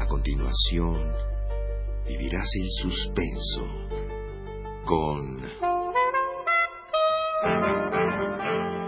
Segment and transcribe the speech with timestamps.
[0.00, 0.96] A continuación,
[2.08, 3.66] vivirás el suspenso
[4.84, 5.40] con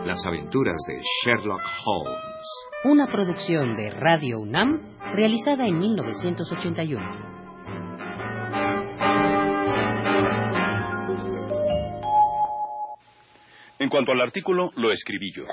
[0.05, 2.19] las aventuras de Sherlock Holmes.
[2.85, 4.81] Una producción de Radio UNAM
[5.15, 7.35] realizada en 1981.
[13.79, 15.45] En cuanto al artículo, lo escribí yo.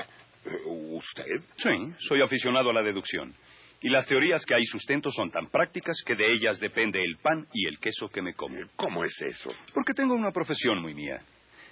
[1.01, 1.41] ¿Usted?
[1.55, 3.33] Sí, soy aficionado a la deducción.
[3.81, 7.47] Y las teorías que hay sustento son tan prácticas que de ellas depende el pan
[7.51, 8.57] y el queso que me como.
[8.75, 9.49] ¿Cómo es eso?
[9.73, 11.19] Porque tengo una profesión muy mía.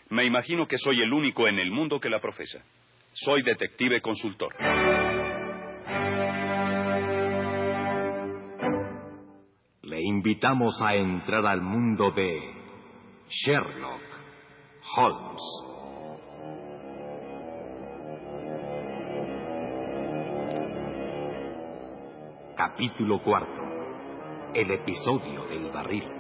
[0.10, 2.64] Me imagino que soy el único en el mundo que la profesa.
[3.14, 4.56] Soy detective consultor.
[9.84, 12.40] Le invitamos a entrar al mundo de
[13.28, 14.02] Sherlock
[14.96, 15.79] Holmes.
[22.60, 23.62] Capítulo cuarto.
[24.54, 26.19] El episodio del barril.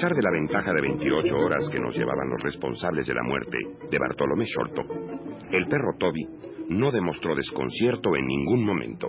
[0.00, 3.58] Pesar de la ventaja de 28 horas que nos llevaban los responsables de la muerte
[3.90, 4.82] de Bartolomé Shorto,
[5.52, 6.26] el perro Toby
[6.70, 9.08] no demostró desconcierto en ningún momento.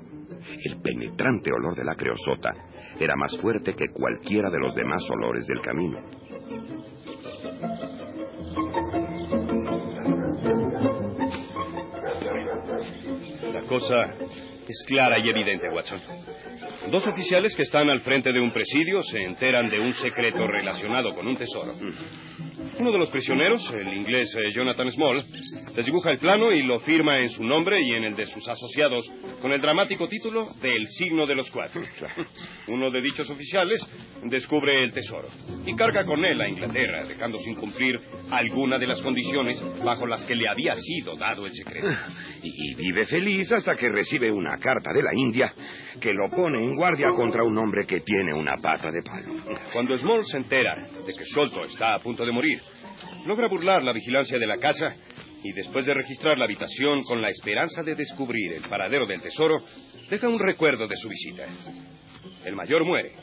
[0.65, 2.53] El penetrante olor de la creosota
[2.99, 5.97] era más fuerte que cualquiera de los demás olores del camino.
[13.53, 13.95] La cosa
[14.67, 16.01] es clara y evidente, Watson.
[16.89, 21.13] Dos oficiales que están al frente de un presidio se enteran de un secreto relacionado
[21.13, 21.73] con un tesoro.
[22.79, 25.23] Uno de los prisioneros, el inglés eh, Jonathan Small,
[25.75, 28.47] les dibuja el plano y lo firma en su nombre y en el de sus
[28.47, 29.07] asociados
[29.41, 31.81] con el dramático título de El signo de los cuatro.
[32.67, 33.81] Uno de dichos oficiales
[34.23, 35.27] descubre el tesoro
[35.65, 40.23] y carga con él a Inglaterra, dejando sin cumplir alguna de las condiciones bajo las
[40.25, 41.87] que le había sido dado el secreto.
[42.43, 45.53] Y vive feliz hasta que recibe una carta de la India
[45.99, 49.33] que lo pone en guardia contra un hombre que tiene una pata de palo.
[49.71, 50.75] Cuando Small se entera
[51.05, 52.59] de que Sholto está a punto de morir,
[53.27, 54.95] logra burlar la vigilancia de la casa
[55.43, 59.63] y después de registrar la habitación con la esperanza de descubrir el paradero del tesoro,
[60.09, 61.45] deja un recuerdo de su visita.
[62.45, 63.13] El mayor muere.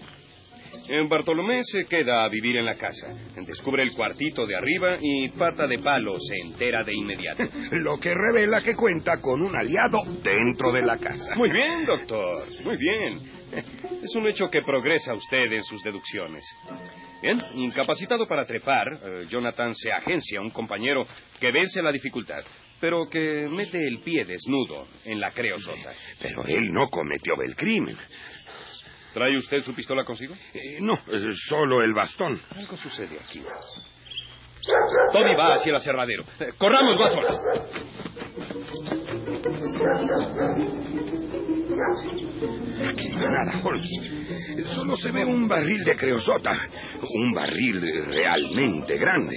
[0.88, 3.08] En Bartolomé se queda a vivir en la casa.
[3.46, 7.44] Descubre el cuartito de arriba y pata de palo se entera de inmediato.
[7.72, 11.34] Lo que revela que cuenta con un aliado dentro de la casa.
[11.36, 12.42] Muy bien, doctor.
[12.64, 13.20] Muy bien.
[14.02, 16.44] Es un hecho que progresa usted en sus deducciones.
[17.22, 21.04] Bien, incapacitado para trepar, eh, Jonathan se agencia a un compañero
[21.40, 22.42] que vence la dificultad,
[22.80, 25.90] pero que mete el pie desnudo en la creosota.
[26.20, 27.96] Pero él no cometió el crimen.
[29.12, 30.34] ¿Trae usted su pistola consigo?
[30.54, 32.40] Eh, no, eh, solo el bastón.
[32.56, 33.42] Algo sucede aquí.
[35.12, 36.24] Toby va hacia el aserradero.
[36.40, 37.24] Eh, ¡Corramos, Watson!
[42.88, 43.88] Aquí no hay nada, Holmes.
[44.74, 46.52] Solo se ve un barril de creosota.
[47.14, 49.36] Un barril realmente grande.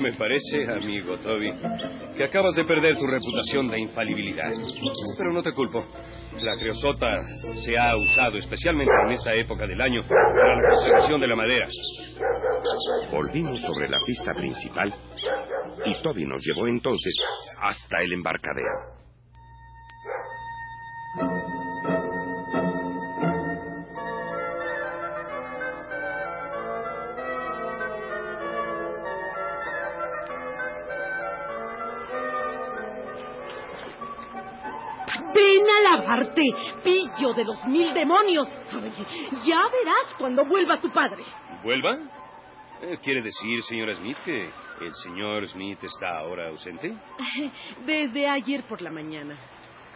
[0.00, 1.52] Me parece, amigo Toby,
[2.16, 4.50] que acabas de perder tu reputación de infalibilidad.
[5.18, 5.84] Pero no te culpo.
[6.42, 7.08] La creosota
[7.64, 11.66] se ha usado especialmente en esta época del año para la conservación de la madera.
[13.10, 14.94] Volvimos sobre la pista principal
[15.84, 17.14] y Toby nos llevó entonces
[17.62, 18.99] hasta el embarcadero.
[36.82, 38.48] Pillo de los mil demonios.
[39.44, 41.22] Ya verás cuando vuelva tu padre.
[41.62, 41.98] ¿Vuelva?
[42.82, 44.50] Eh, ¿Quiere decir, señora Smith, que
[44.80, 46.94] el señor Smith está ahora ausente?
[47.86, 49.38] Desde ayer por la mañana.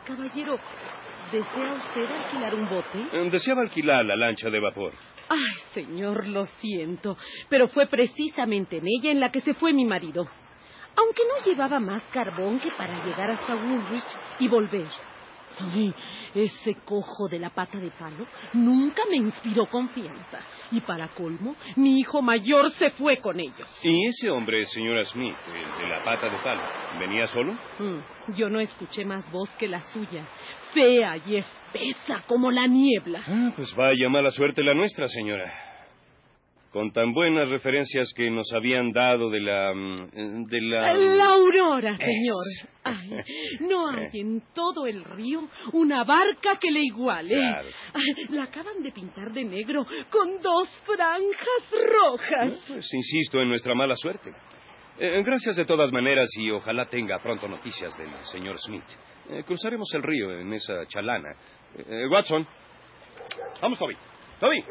[0.06, 0.58] Caballero,
[1.32, 2.98] ¿Desea usted alquilar un bote?
[3.12, 4.92] Eh, Deseaba alquilar la lancha de vapor.
[5.28, 7.16] Ay, señor, lo siento,
[7.48, 10.28] pero fue precisamente en ella en la que se fue mi marido.
[10.96, 14.04] Aunque no llevaba más carbón que para llegar hasta Woolwich
[14.38, 14.86] y volver.
[15.60, 15.94] Ay,
[16.34, 20.40] ese cojo de la pata de palo nunca me inspiró confianza.
[20.72, 23.70] Y para colmo, mi hijo mayor se fue con ellos.
[23.82, 26.62] ¿Y ese hombre, señora Smith, el de la pata de palo,
[26.98, 27.52] venía solo?
[27.78, 30.26] Mm, yo no escuché más voz que la suya,
[30.72, 33.22] fea y espesa como la niebla.
[33.26, 35.73] Ah, pues vaya mala suerte la nuestra, señora.
[36.74, 39.72] Con tan buenas referencias que nos habían dado de la...
[39.72, 40.92] mm, de la...
[40.92, 42.44] La aurora, señor.
[42.52, 42.68] Es.
[42.82, 43.10] Ay,
[43.60, 45.42] no hay en todo el río
[45.72, 47.36] una barca que le iguale.
[47.36, 47.68] Claro.
[47.94, 52.64] Ay, la acaban de pintar de negro con dos franjas rojas.
[52.66, 54.32] Pues insisto en nuestra mala suerte.
[54.98, 58.82] Eh, gracias de todas maneras y ojalá tenga pronto noticias del señor Smith.
[59.30, 61.36] Eh, cruzaremos el río en esa chalana.
[61.78, 62.44] Eh, eh, Watson.
[63.62, 63.96] Vamos, Toby.
[64.40, 64.64] Toby.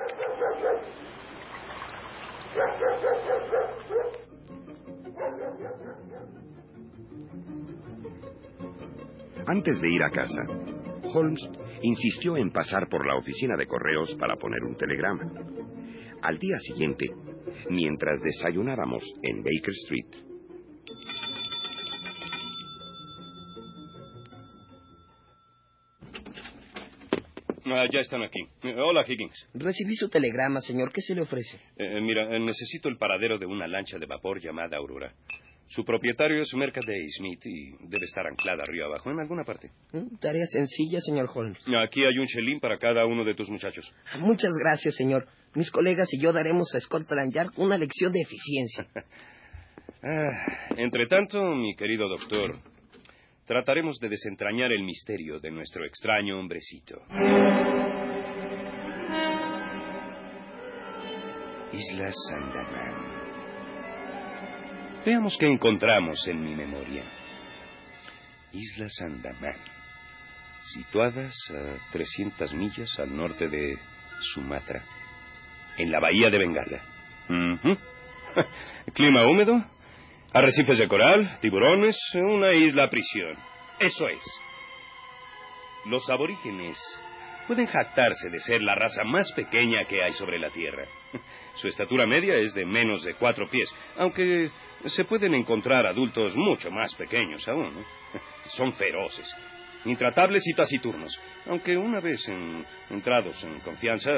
[9.46, 10.42] Antes de ir a casa,
[11.14, 11.42] Holmes
[11.82, 15.32] insistió en pasar por la oficina de correos para poner un telegrama.
[16.22, 17.08] Al día siguiente,
[17.70, 20.33] mientras desayunábamos en Baker Street,
[27.76, 28.40] Ah, ya están aquí.
[28.62, 29.50] Eh, hola, Higgins.
[29.56, 30.92] Recibí su telegrama, señor.
[30.94, 31.60] ¿Qué se le ofrece?
[31.76, 35.12] Eh, mira, eh, necesito el paradero de una lancha de vapor llamada Aurora.
[35.68, 39.72] Su propietario es Mercaday Smith y debe estar anclada río abajo en alguna parte.
[39.92, 40.18] ¿Mm?
[40.18, 41.66] Tarea sencilla, señor Holmes.
[41.84, 43.92] Aquí hay un chelín para cada uno de tus muchachos.
[44.20, 45.26] Muchas gracias, señor.
[45.56, 48.88] Mis colegas y yo daremos a Scotland Yard una lección de eficiencia.
[50.06, 52.60] Ah, entre tanto, mi querido doctor,
[53.46, 57.02] trataremos de desentrañar el misterio de nuestro extraño hombrecito.
[61.74, 63.14] Islas Andaman.
[65.06, 67.04] Veamos qué encontramos en mi memoria.
[68.54, 69.58] Islas Andaman,
[70.62, 73.78] situadas a 300 millas al norte de
[74.34, 74.84] Sumatra,
[75.78, 76.82] en la bahía de Bengala.
[78.94, 79.66] Clima húmedo,
[80.34, 83.38] arrecifes de coral, tiburones, una isla prisión.
[83.80, 84.24] Eso es.
[85.86, 86.78] Los aborígenes
[87.48, 90.86] pueden jactarse de ser la raza más pequeña que hay sobre la Tierra.
[91.56, 94.50] Su estatura media es de menos de cuatro pies, aunque
[94.86, 97.84] se pueden encontrar adultos mucho más pequeños aún.
[98.56, 99.30] Son feroces,
[99.86, 104.12] intratables y taciturnos, aunque una vez en- entrados en confianza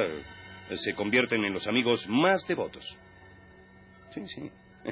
[0.75, 2.85] se convierten en los amigos más devotos.
[4.13, 4.51] Sí, sí.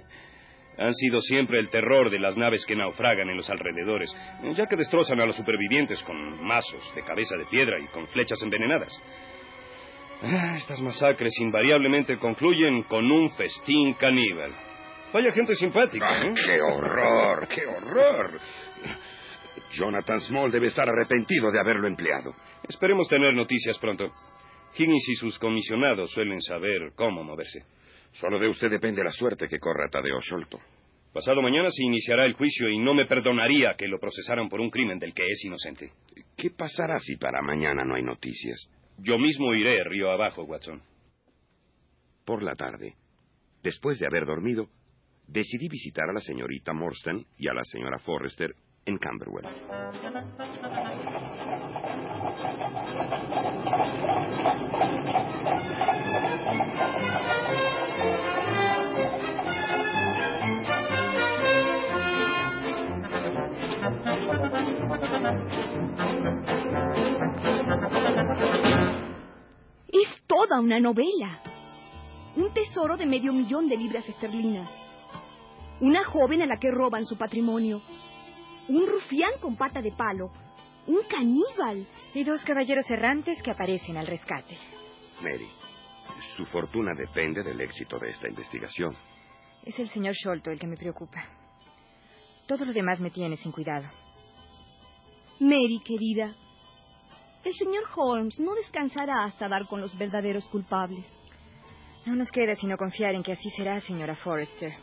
[0.77, 4.09] Han sido siempre el terror de las naves que naufragan en los alrededores,
[4.55, 8.41] ya que destrozan a los supervivientes con mazos de cabeza de piedra y con flechas
[8.41, 8.91] envenenadas.
[10.23, 14.51] Ah, Estas masacres invariablemente concluyen con un festín caníbal.
[15.13, 16.33] Vaya gente simpática, ¡Ah, ¿eh?
[16.33, 17.47] ¡Qué horror!
[17.47, 18.39] ¡Qué horror!
[19.71, 22.33] Jonathan Small debe estar arrepentido de haberlo empleado.
[22.67, 24.11] Esperemos tener noticias pronto.
[24.75, 27.63] Higgins y sus comisionados suelen saber cómo moverse.
[28.13, 30.59] Solo de usted depende la suerte que corra Tadeo Sholto.
[31.11, 34.69] Pasado mañana se iniciará el juicio y no me perdonaría que lo procesaran por un
[34.69, 35.91] crimen del que es inocente.
[36.35, 38.69] ¿Qué pasará si para mañana no hay noticias?
[38.97, 40.81] Yo mismo iré río abajo, Watson.
[42.25, 42.95] Por la tarde,
[43.61, 44.69] después de haber dormido,
[45.27, 48.55] decidí visitar a la señorita Morstan y a la señora Forrester
[48.85, 49.47] en Camberwell.
[70.63, 71.41] una novela.
[72.37, 74.69] Un tesoro de medio millón de libras esterlinas.
[75.81, 77.81] Una joven a la que roban su patrimonio.
[78.69, 80.31] Un rufián con pata de palo.
[80.87, 81.85] Un caníbal.
[82.13, 84.57] Y dos caballeros errantes que aparecen al rescate.
[85.21, 85.49] Mary,
[86.37, 88.95] su fortuna depende del éxito de esta investigación.
[89.65, 91.25] Es el señor Sholto el que me preocupa.
[92.47, 93.85] Todo lo demás me tiene sin cuidado.
[95.41, 96.33] Mary, querida.
[97.43, 101.05] El señor Holmes no descansará hasta dar con los verdaderos culpables.
[102.05, 104.73] No nos queda sino confiar en que así será, señora Forrester.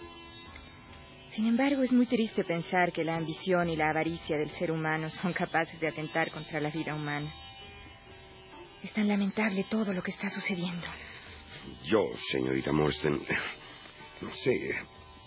[1.34, 5.08] Sin embargo, es muy triste pensar que la ambición y la avaricia del ser humano
[5.10, 7.32] son capaces de atentar contra la vida humana.
[8.82, 10.86] Es tan lamentable todo lo que está sucediendo.
[11.84, 13.20] Yo, señorita Morstan,
[14.20, 14.74] no sé,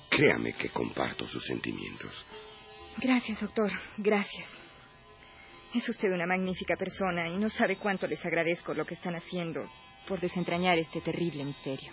[0.10, 2.12] créame que comparto sus sentimientos.
[2.98, 3.72] Gracias, doctor.
[3.98, 4.48] Gracias.
[5.74, 9.66] Es usted una magnífica persona y no sabe cuánto les agradezco lo que están haciendo
[10.08, 11.92] por desentrañar este terrible misterio.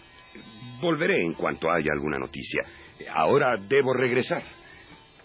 [0.80, 2.62] Volveré en cuanto haya alguna noticia.
[3.14, 4.42] Ahora debo regresar.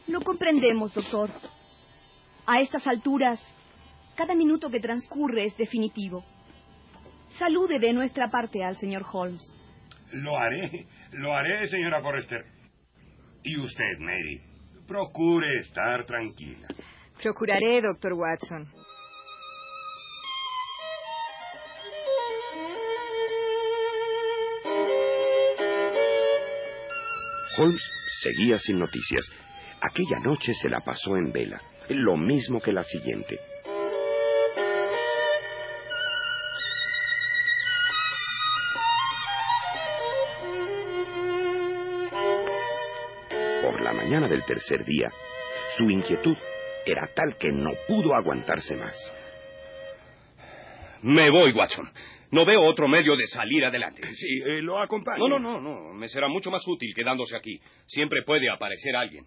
[0.07, 1.31] Lo comprendemos, doctor.
[2.45, 3.41] A estas alturas,
[4.15, 6.23] cada minuto que transcurre es definitivo.
[7.37, 9.43] Salude de nuestra parte al señor Holmes.
[10.11, 12.45] Lo haré, lo haré, señora Forrester.
[13.43, 14.41] Y usted, Mary,
[14.87, 16.67] procure estar tranquila.
[17.21, 18.67] Procuraré, doctor Watson.
[27.57, 27.81] Holmes
[28.21, 29.31] seguía sin noticias.
[29.81, 33.39] Aquella noche se la pasó en vela, lo mismo que la siguiente.
[43.61, 45.09] Por la mañana del tercer día,
[45.77, 46.35] su inquietud
[46.91, 48.95] era tal que no pudo aguantarse más.
[51.01, 51.89] Me voy, Watson.
[52.31, 54.01] No veo otro medio de salir adelante.
[54.15, 55.27] Sí, eh, lo acompaño.
[55.27, 55.93] No, no, no, no.
[55.93, 57.59] Me será mucho más útil quedándose aquí.
[57.85, 59.25] Siempre puede aparecer alguien.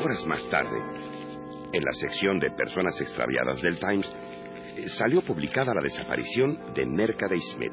[0.00, 0.76] Horas más tarde,
[1.72, 4.12] en la sección de personas extraviadas del Times,
[4.76, 7.72] eh, salió publicada la desaparición de Mercaday Smith.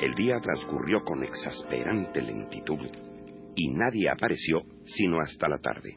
[0.00, 2.78] El día transcurrió con exasperante lentitud
[3.58, 5.96] y nadie apareció sino hasta la tarde.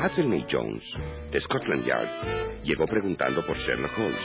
[0.00, 0.82] Athelney Jones,
[1.30, 4.18] de Scotland Yard, llegó preguntando por Sherlock Holmes.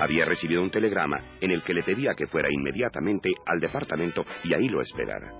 [0.00, 4.54] Había recibido un telegrama en el que le pedía que fuera inmediatamente al departamento y
[4.54, 5.32] ahí lo esperara.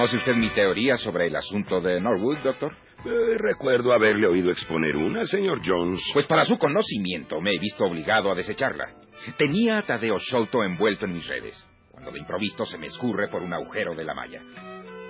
[0.00, 2.72] ¿Conoce usted mi teoría sobre el asunto de Norwood, doctor?
[3.04, 6.00] Eh, recuerdo haberle oído exponer una, señor Jones.
[6.14, 8.94] Pues para su conocimiento me he visto obligado a desecharla.
[9.36, 13.42] Tenía a Tadeo Sholto envuelto en mis redes, cuando de improviso se me escurre por
[13.42, 14.40] un agujero de la malla.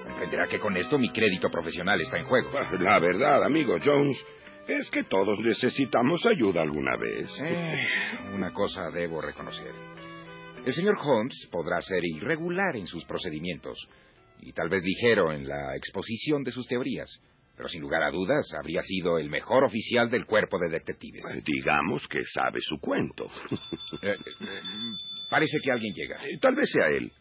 [0.03, 2.51] Comprenderá que con esto mi crédito profesional está en juego.
[2.81, 4.27] La verdad, amigo Jones,
[4.67, 7.31] es que todos necesitamos ayuda alguna vez.
[7.45, 7.77] Eh,
[8.35, 9.73] una cosa debo reconocer.
[10.67, 13.79] El señor Holmes podrá ser irregular en sus procedimientos
[14.43, 17.09] y tal vez ligero en la exposición de sus teorías,
[17.57, 21.23] pero sin lugar a dudas habría sido el mejor oficial del cuerpo de detectives.
[21.31, 23.31] Eh, digamos que sabe su cuento.
[24.03, 24.17] Eh,
[25.29, 26.19] parece que alguien llega.
[26.41, 27.13] tal vez sea él.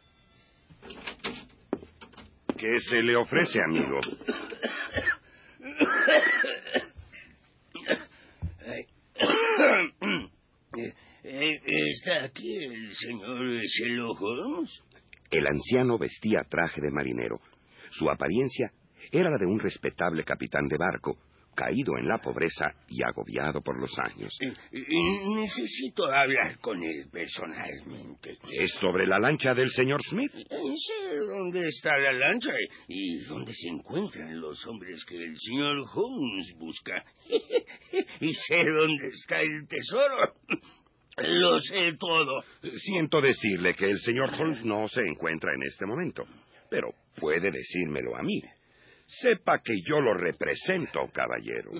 [2.58, 4.00] ¿Qué se le ofrece, amigo?
[11.24, 14.84] ¿Está aquí el señor Sherlock Holmes?
[15.29, 17.39] El anciano vestía traje de marinero.
[17.91, 18.71] Su apariencia
[19.12, 21.17] era la de un respetable capitán de barco,
[21.55, 24.33] caído en la pobreza y agobiado por los años.
[25.36, 28.38] necesito hablar con él personalmente.
[28.53, 30.31] ¿Es sobre la lancha del señor Smith?
[30.31, 32.53] Sé dónde está la lancha
[32.88, 37.03] y dónde se encuentran los hombres que el señor Holmes busca.
[38.21, 40.33] y sé dónde está el tesoro.
[41.24, 42.44] Lo sé todo.
[42.78, 46.24] Siento decirle que el señor Holmes no se encuentra en este momento,
[46.70, 48.42] pero puede decírmelo a mí.
[49.06, 51.72] Sepa que yo lo represento, caballero.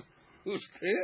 [0.46, 0.96] ¿Usted?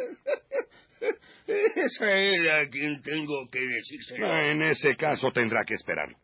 [1.47, 4.41] Es a él a quien tengo que decírselo.
[4.41, 6.15] En ese caso tendrá que esperar.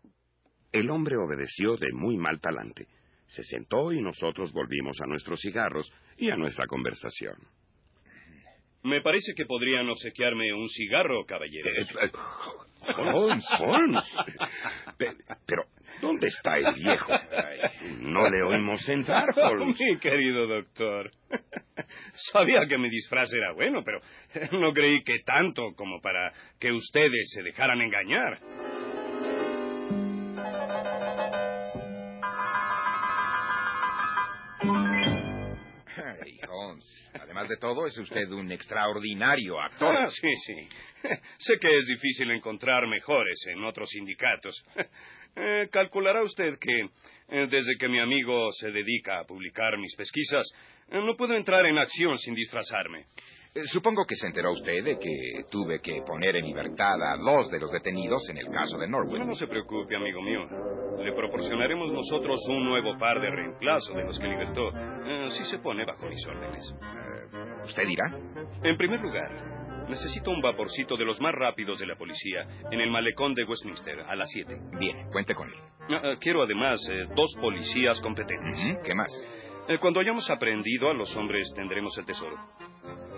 [0.71, 2.87] El hombre obedeció de muy mal talante.
[3.27, 7.35] Se sentó y nosotros volvimos a nuestros cigarros y a nuestra conversación.
[8.83, 11.69] Me parece que podrían obsequiarme un cigarro, caballero.
[11.69, 12.11] Eh, eh,
[12.97, 14.17] Holmes, Holmes.
[15.45, 15.63] Pero,
[16.01, 17.11] ¿dónde está el viejo?
[17.99, 19.79] No le oímos entrar, Holmes.
[19.79, 21.11] Mi querido doctor.
[22.31, 23.99] Sabía que mi disfraz era bueno, pero
[24.59, 28.39] no creí que tanto como para que ustedes se dejaran engañar.
[37.19, 39.95] Además de todo, es usted un extraordinario actor.
[39.95, 40.67] Ah, sí, sí.
[41.37, 44.55] Sé que es difícil encontrar mejores en otros sindicatos.
[45.33, 50.45] Eh, calculará usted que eh, desde que mi amigo se dedica a publicar mis pesquisas,
[50.89, 53.05] eh, no puedo entrar en acción sin disfrazarme.
[53.53, 57.49] Eh, Supongo que se enteró usted de que tuve que poner en libertad a dos
[57.49, 59.19] de los detenidos en el caso de Norwood.
[59.19, 60.47] No, no se preocupe, amigo mío.
[61.03, 65.59] Le proporcionaremos nosotros un nuevo par de reemplazo de los que libertó, eh, si se
[65.59, 66.63] pone bajo mis órdenes.
[66.81, 68.05] Eh, ¿Usted dirá?
[68.63, 69.29] En primer lugar,
[69.89, 73.99] necesito un vaporcito de los más rápidos de la policía en el malecón de Westminster
[73.99, 74.55] a las 7.
[74.79, 75.59] Bien, cuente con él.
[75.89, 76.79] Ah, ah, quiero además
[77.17, 78.79] dos policías competentes.
[78.85, 79.11] ¿Qué más?
[79.81, 82.35] Cuando hayamos aprendido, a los hombres tendremos el tesoro.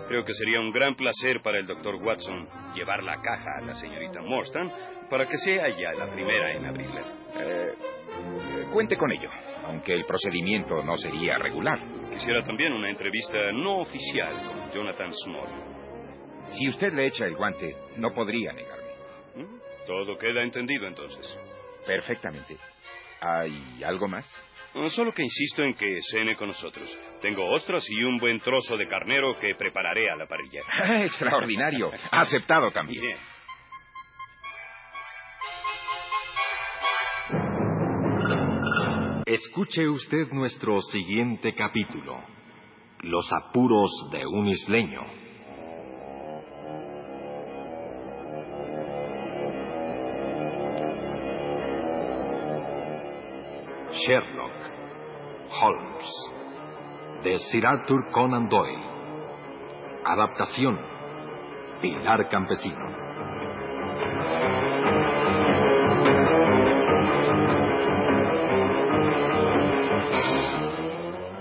[0.08, 3.74] Creo que sería un gran placer para el doctor Watson llevar la caja a la
[3.74, 4.70] señorita Morstan
[5.08, 7.02] para que sea ella la primera en abrirla.
[7.38, 7.72] Eh,
[8.72, 9.30] cuente con ello,
[9.66, 11.78] aunque el procedimiento no sería regular.
[12.10, 15.48] Quisiera también una entrevista no oficial con Jonathan Small.
[16.48, 18.90] Si usted le echa el guante, no podría negarme.
[19.36, 19.86] ¿Mm?
[19.86, 21.34] Todo queda entendido entonces.
[21.86, 22.56] Perfectamente.
[23.26, 24.30] ¿Hay algo más?
[24.74, 26.86] Ah, Solo que insisto en que cene con nosotros.
[27.22, 30.60] Tengo ostras y un buen trozo de carnero que prepararé a la parrilla.
[31.04, 31.90] Extraordinario.
[32.10, 33.00] Aceptado también.
[33.00, 33.16] Bien.
[39.26, 42.22] Escuche usted nuestro siguiente capítulo.
[43.00, 45.00] Los apuros de un isleño.
[53.94, 54.52] Sherlock
[55.60, 56.32] Holmes
[57.22, 58.82] de Sir Arthur Conan Doyle.
[60.04, 60.78] Adaptación
[61.80, 62.90] Pilar Campesino.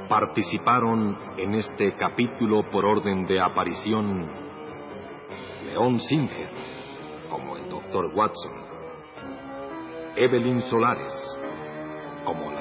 [0.08, 4.28] Participaron en este capítulo por orden de aparición
[5.66, 6.52] León Singer
[7.32, 8.14] como el Dr.
[8.14, 8.54] Watson,
[10.16, 11.43] Evelyn Solares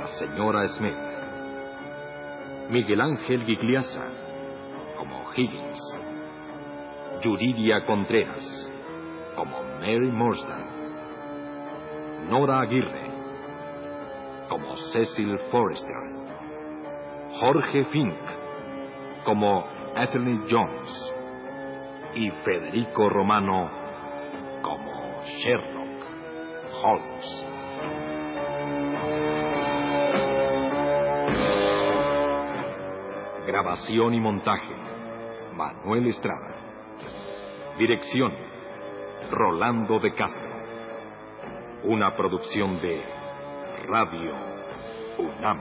[0.03, 0.97] la señora Smith,
[2.71, 4.05] Miguel Ángel Gigliasa
[4.97, 6.01] como Higgins,
[7.23, 8.73] Yuridia Contreras
[9.37, 10.65] como Mary Morstan,
[12.29, 13.13] Nora Aguirre
[14.49, 15.95] como Cecil Forrester,
[17.39, 18.19] Jorge Fink
[19.25, 21.15] como Ethel Jones
[22.17, 23.71] y Federico Romano
[24.63, 26.07] como Sherlock
[26.83, 27.52] Holmes.
[33.53, 34.75] Grabación y montaje
[35.55, 36.57] Manuel Estrada.
[37.79, 38.33] Dirección
[39.31, 40.51] Rolando de Castro.
[41.85, 43.05] Una producción de
[43.87, 44.33] Radio
[45.19, 45.59] UNAM.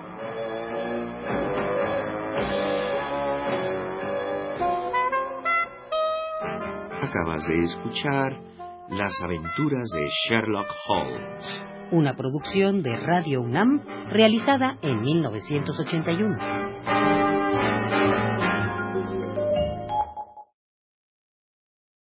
[7.02, 8.38] Acabas de escuchar
[8.88, 11.64] Las aventuras de Sherlock Holmes.
[11.92, 16.71] Una producción de Radio UNAM realizada en 1981.